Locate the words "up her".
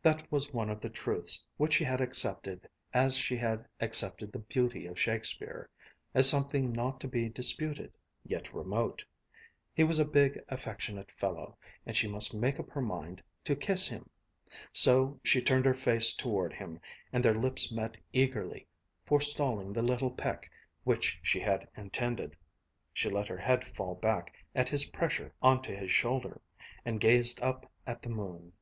12.58-12.80